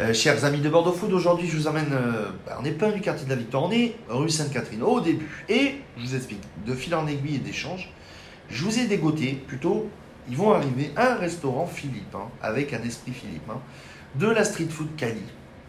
[0.00, 2.90] Euh, chers amis de Bordeaux Food, aujourd'hui je vous emmène, euh, bah, on n'est pas
[2.90, 5.28] du quartier de la Victoire, on est rue Sainte-Catherine au début.
[5.50, 7.92] Et je vous explique, de fil en aiguille et d'échange,
[8.48, 9.90] je vous ai dégoté, plutôt,
[10.26, 13.60] ils vont arriver un restaurant philippin, avec un esprit philippin,
[14.14, 15.20] de la street food Cali.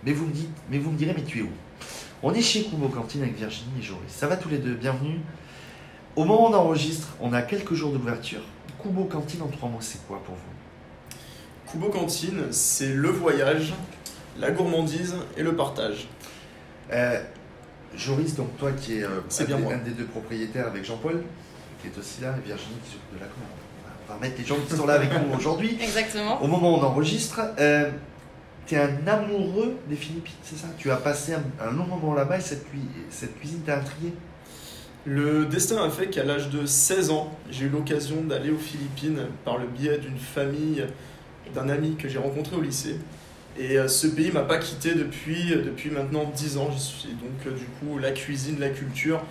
[0.05, 1.51] Mais vous me dites, mais vous me direz, mais tu es où?
[2.23, 4.03] On est chez Kubo Cantine avec Virginie et Joris.
[4.07, 5.19] Ça va tous les deux, bienvenue.
[6.15, 8.43] Au moment où on enregistre, on a quelques jours d'ouverture.
[8.81, 11.69] Kubo Cantine en trois mots, c'est quoi pour vous?
[11.69, 13.73] Kubo Cantine, c'est le voyage,
[14.39, 16.07] la gourmandise et le partage.
[16.91, 17.21] Euh,
[17.95, 19.73] Joris, donc toi qui es euh, C'est un, bien des, moi.
[19.73, 21.21] un des deux propriétaires avec Jean-Paul,
[21.81, 23.41] qui est aussi là, et Virginie qui s'occupe de la com.
[24.09, 25.77] On va mettre les gens qui sont là avec nous aujourd'hui.
[25.81, 26.41] Exactement.
[26.41, 27.89] Au moment où on enregistre, euh,
[28.65, 30.67] tu es un amoureux des Philippines, c'est ça?
[30.77, 32.65] Tu as passé un, un long moment là-bas et cette,
[33.09, 34.13] cette cuisine t'a intrigué?
[35.05, 39.27] Le destin a fait qu'à l'âge de 16 ans, j'ai eu l'occasion d'aller aux Philippines
[39.43, 40.85] par le biais d'une famille,
[41.55, 42.97] d'un ami que j'ai rencontré au lycée.
[43.59, 46.71] Et euh, ce pays m'a pas quitté depuis, euh, depuis maintenant 10 ans.
[46.77, 47.09] Suis.
[47.09, 49.21] Donc, euh, du coup, la cuisine, la culture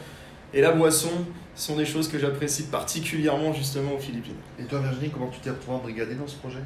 [0.52, 1.10] et la boisson
[1.54, 4.36] sont des choses que j'apprécie particulièrement justement aux Philippines.
[4.58, 6.58] Et toi Virginie, comment tu t'es retrouvée embrigadée dans ce projet?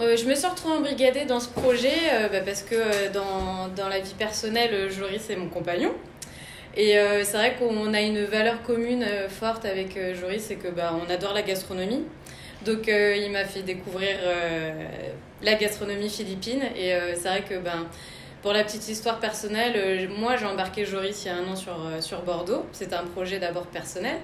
[0.00, 3.68] Euh, je me suis retrouvée embrigadée dans ce projet euh, bah, parce que euh, dans,
[3.68, 5.92] dans la vie personnelle, Joris est mon compagnon.
[6.74, 10.54] Et euh, c'est vrai qu'on a une valeur commune euh, forte avec euh, Joris, c'est
[10.56, 12.04] que bah, on adore la gastronomie.
[12.64, 14.72] Donc euh, il m'a fait découvrir euh,
[15.42, 16.62] la gastronomie philippine.
[16.76, 17.86] Et euh, c'est vrai que ben,
[18.42, 21.56] pour la petite histoire personnelle, euh, moi j'ai embarqué Joris il y a un an
[21.56, 22.64] sur, euh, sur Bordeaux.
[22.72, 24.16] C'était un projet d'abord personnel.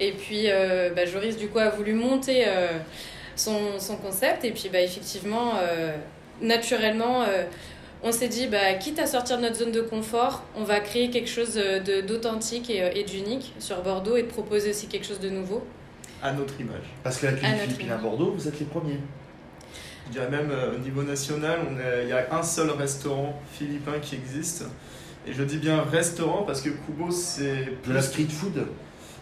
[0.00, 2.68] Et puis euh, bah, Joris du coup a voulu monter euh,
[3.36, 4.44] son, son concept.
[4.44, 5.94] Et puis bah, effectivement, euh,
[6.40, 7.44] naturellement, euh,
[8.02, 11.08] on s'est dit, bah, quitte à sortir de notre zone de confort, on va créer
[11.10, 15.18] quelque chose de- d'authentique et, et d'unique sur Bordeaux et de proposer aussi quelque chose
[15.18, 15.64] de nouveau.
[16.22, 16.84] À notre image.
[17.02, 17.96] Parce que la cuisine À philippine à.
[17.96, 18.98] Bordeaux, vous êtes les premiers.
[20.06, 23.40] Je dirais même euh, au niveau national, on est- il y a un seul restaurant
[23.52, 24.64] philippin qui existe.
[25.26, 28.66] Et je dis bien restaurant parce que Kubo c'est De la street food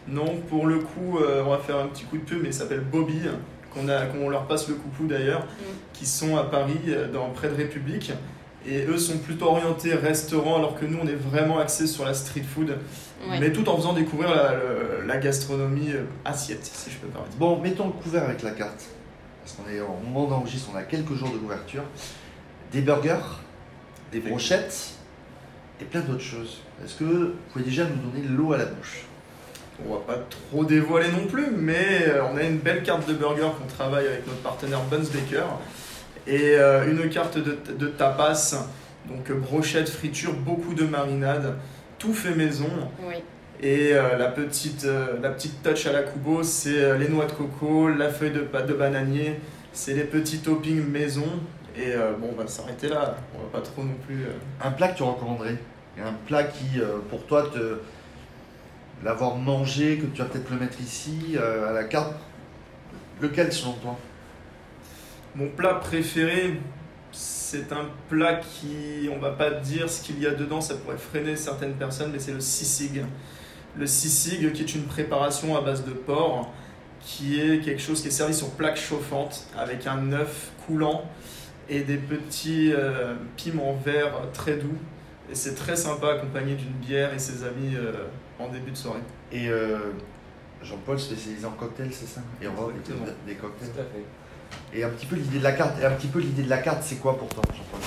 [0.06, 2.55] Non, pour le coup, euh, on va faire un petit coup de pub, mais il
[2.55, 3.20] s'appelle Bobby,
[3.73, 5.46] qu'on a, qu'on leur passe le coucou d'ailleurs,
[5.94, 8.12] qui sont à Paris, euh, dans, près de République.
[8.67, 12.12] Et eux sont plutôt orientés restaurant, alors que nous, on est vraiment axés sur la
[12.14, 12.77] street food,
[13.30, 13.39] Ouais.
[13.40, 14.52] mais tout en faisant découvrir la,
[15.06, 15.92] la gastronomie
[16.27, 17.36] assiette, si je peux me permettre.
[17.39, 18.84] Bon, mettons le couvert avec la carte.
[19.44, 21.82] Parce qu'on est au moment d'enregistre, on a quelques jours de couverture.
[22.72, 23.42] Des burgers,
[24.10, 24.94] des brochettes
[25.80, 26.62] et plein d'autres choses.
[26.82, 29.05] Est-ce que vous pouvez déjà nous donner l'eau à la bouche?
[29.86, 33.12] On va pas trop dévoiler non plus, mais euh, on a une belle carte de
[33.12, 35.44] burger qu'on travaille avec notre partenaire Buns Baker.
[36.26, 38.55] Et euh, une carte de, de tapas,
[39.06, 41.58] donc euh, brochette, friture, beaucoup de marinade,
[41.98, 42.70] tout fait maison.
[43.02, 43.16] Oui.
[43.63, 47.27] Et euh, la, petite, euh, la petite touch à la Kubo, c'est euh, les noix
[47.27, 49.41] de coco, la feuille de, pa- de bananier,
[49.73, 51.27] c'est les petits toppings maison.
[51.77, 54.27] Et euh, bon, on va s'arrêter là, on va pas trop non plus.
[54.63, 55.57] Un plat que tu recommanderais?
[55.98, 57.79] Un plat qui, pour toi, te
[59.05, 62.15] l'avoir mangé, que tu vas peut-être le mettre ici, à la carte.
[63.21, 63.97] Lequel selon toi?
[65.36, 66.61] Mon plat préféré,
[67.13, 70.98] c'est un plat qui, on va pas dire ce qu'il y a dedans, ça pourrait
[70.98, 73.05] freiner certaines personnes, mais c'est le sisig.
[73.77, 76.51] Le sisig qui est une préparation à base de porc,
[77.01, 81.05] qui est quelque chose qui est servi sur plaque chauffante avec un œuf coulant
[81.68, 84.77] et des petits euh, piments verts très doux.
[85.30, 87.92] Et c'est très sympa accompagné d'une bière et ses amis euh,
[88.39, 89.01] en début de soirée.
[89.33, 89.79] Et euh,
[90.62, 92.20] Jean-Paul spécialisé en cocktails, c'est ça?
[92.41, 93.70] Et on des, des cocktails.
[93.70, 94.79] Tout à fait.
[94.79, 95.80] Et un petit peu l'idée de la carte.
[95.80, 97.80] Et un petit peu l'idée de la carte, c'est quoi pour toi, Jean-Paul?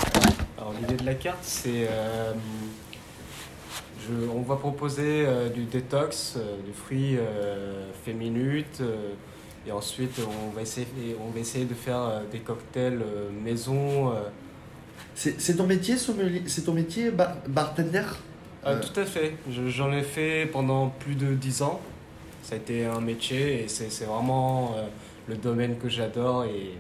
[0.58, 2.34] Alors l'idée de la carte, c'est euh,
[4.48, 8.82] va proposer euh, du détox, euh, du fruit euh, fait minute,
[9.68, 10.88] et ensuite on va essayer,
[11.26, 13.02] on va essayer de faire des cocktails
[13.44, 14.14] maison.
[15.16, 16.44] C'est ton métier, sommelier?
[16.48, 18.04] C'est ton métier, bar- bartender?
[18.82, 19.34] Tout à fait.
[19.50, 21.80] Je- J'en ai fait pendant plus de 10 ans.
[22.44, 24.76] Ça a été un métier et c'est c'est vraiment
[25.28, 26.46] le domaine que j'adore.
[26.46, 26.72] Et,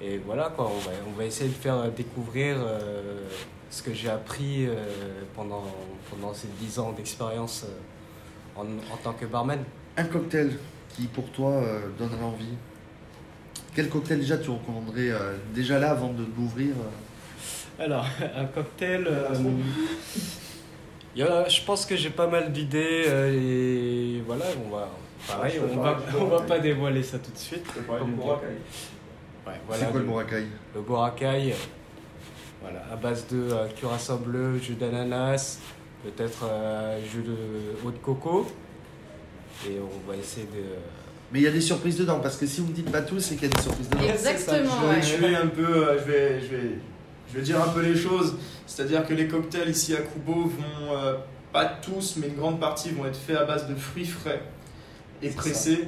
[0.00, 3.26] et voilà, quoi, on, va, on va essayer de faire découvrir euh,
[3.70, 4.74] ce que j'ai appris euh,
[5.34, 5.64] pendant,
[6.10, 9.62] pendant ces 10 ans d'expérience euh, en, en tant que barman.
[9.96, 10.52] Un cocktail
[10.88, 12.54] qui, pour toi, euh, donnerait envie
[13.74, 16.74] Quel cocktail déjà tu recommanderais euh, déjà là avant de l'ouvrir
[17.78, 18.06] euh Alors,
[18.36, 19.06] un cocktail.
[19.06, 19.28] euh,
[21.14, 24.88] il y a- je pense que j'ai pas mal d'idées euh, et voilà, on va.
[25.28, 27.66] Pareil, je peux on va, on va pas dévoiler ça tout de suite.
[27.86, 28.16] Comme
[29.52, 30.44] C'est quoi le le- boracay?
[30.74, 31.54] Le boracay,
[32.62, 35.58] voilà, à base de euh, curaçao bleu, jus d'ananas,
[36.04, 38.46] peut-être euh, jus de eau de coco.
[39.66, 40.62] Et on va essayer de.
[41.32, 43.20] Mais il y a des surprises dedans, parce que si vous me dites pas tout,
[43.20, 44.02] c'est qu'il y a des surprises dedans.
[44.08, 44.70] Exactement,
[45.00, 45.34] Je vais, ouais.
[45.36, 46.70] un peu, euh, je vais, je vais,
[47.30, 48.36] Je vais dire un peu les choses,
[48.66, 51.14] c'est-à-dire que les cocktails ici à Kubo vont, euh,
[51.52, 54.42] pas tous, mais une grande partie vont être faits à base de fruits frais
[55.22, 55.86] et pressés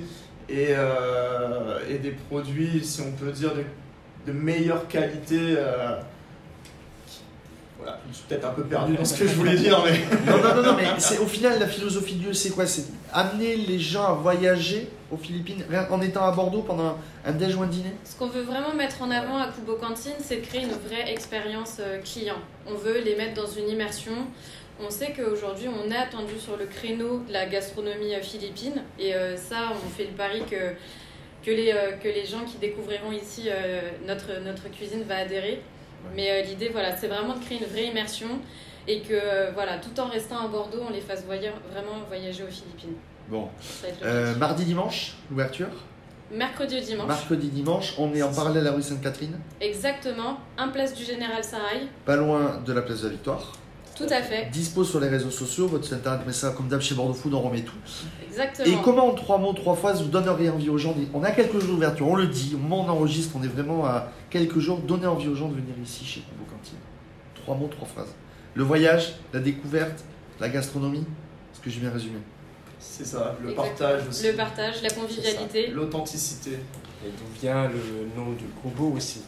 [0.53, 3.65] et, euh, et des produits, si on peut dire, de,
[4.31, 5.39] de meilleure qualité.
[5.57, 5.97] euh,
[7.79, 9.99] voilà, je suis peut-être un peu perdu dans ce que je voulais dire, mais
[10.31, 12.65] Non, non, non, non, mais c'est, au final, la philosophie de Dieu, c'est quoi?
[12.67, 16.97] C'est amener les gens à voyager aux Philippines rien qu'en étant à Bordeaux pendant un,
[17.27, 17.93] un déj ou un dîner?
[18.05, 21.11] Ce qu'on veut vraiment mettre en avant à Kubo Cantine, c'est de créer une vraie
[21.13, 22.39] expérience euh, client.
[22.69, 24.13] On veut les mettre dans une immersion.
[24.81, 28.83] On sait qu'aujourd'hui, on est attendu sur le créneau de la gastronomie euh, philippine.
[28.99, 30.73] Et euh, ça, on fait le pari que,
[31.45, 33.49] que, les, euh, que les gens qui découvriront ici
[34.07, 35.63] notre, notre cuisine va adhérer.
[36.17, 38.27] Mais l'idée, voilà, c'est vraiment de créer une vraie immersion
[38.89, 42.97] et que, voilà, tout en restant à Bordeaux, on les fasse vraiment voyager aux Philippines.
[43.29, 43.49] Bon.
[44.03, 45.69] Euh, mardi, dimanche, l'ouverture?
[46.33, 47.07] Mercredi dimanche.
[47.09, 50.39] Mercredi, dimanche, on est en parallèle à la rue Sainte-Catherine, Exactement.
[50.57, 51.89] Un place du Général Sarail.
[52.05, 53.53] pas loin de la place de la Victoire.
[54.07, 54.49] Tout à fait.
[54.51, 57.35] Dispo sur les réseaux sociaux, votre site internet, mais ça, comme d'hab chez Bordeaux Food,
[57.35, 57.77] on remet tout.
[58.27, 58.67] Exactement.
[58.67, 61.59] Et comment en trois mots, trois phrases, vous donneriez envie aux gens On a quelques
[61.61, 64.59] jours d'ouverture, on le dit, au moment où on enregistre, on est vraiment à quelques
[64.59, 64.79] jours.
[64.79, 66.79] Donnez envie aux gens de venir ici chez Kubo Cantine.
[67.35, 68.15] Trois mots, trois phrases.
[68.55, 70.05] Le voyage, la découverte,
[70.41, 71.05] la gastronomie.
[71.53, 72.19] Est-ce que j'ai bien résumé
[72.85, 73.77] c'est ça, le Exactement.
[73.79, 74.27] partage aussi.
[74.27, 75.69] Le partage, la convivialité.
[75.69, 76.51] L'authenticité.
[76.51, 79.23] Et d'où vient le nom du Kubo aussi.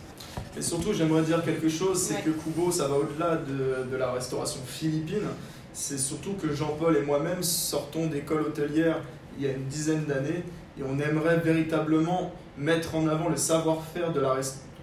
[0.56, 2.22] Et surtout, j'aimerais dire quelque chose, c'est Ouais.
[2.22, 5.26] que Kubo, ça va au-delà de, de la restauration philippine.
[5.72, 8.98] C'est surtout que Jean-Paul et moi-même sortons d'école hôtelière
[9.36, 10.44] il y a une dizaine d'années
[10.78, 14.36] et on aimerait véritablement mettre en avant le savoir-faire de la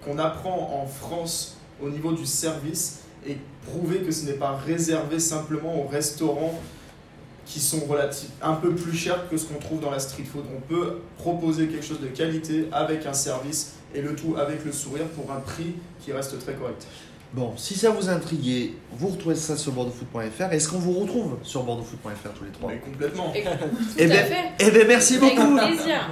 [0.04, 5.18] qu'on apprend en France au niveau du service et prouver que ce n'est pas réservé
[5.18, 6.60] simplement aux restaurants
[7.46, 10.44] qui sont relatifs un peu plus chers que ce qu'on trouve dans la street food.
[10.56, 14.72] On peut proposer quelque chose de qualité avec un service et le tout avec le
[14.72, 15.74] sourire pour un prix
[16.04, 16.86] qui reste très correct.
[17.34, 20.52] Bon, si ça vous a intrigué, vous retrouvez ça sur bordeauxfoot.fr.
[20.52, 22.70] Est-ce qu'on vous retrouve sur bordeauxfoot.fr tous les trois?
[22.70, 23.32] Mais complètement.
[23.34, 23.48] Et- Tout
[23.96, 24.36] Eh à ben, fait.
[24.60, 26.10] Eh bien, merci Avec beaucoup plaisir.